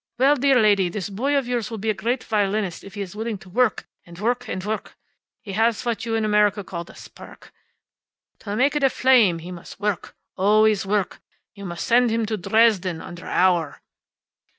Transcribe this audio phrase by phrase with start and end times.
[0.17, 3.15] Well, dear lady, this boy of yours will be a great violinist if he is
[3.15, 4.95] willing to work, and work, and work.
[5.43, 7.53] He has what you in America call the spark.
[8.39, 11.19] To make it a flame he must work, always work.
[11.53, 13.83] You must send him to Dresden, under Auer."